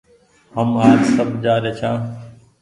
[0.55, 1.99] هم آج سب جآري ڇآن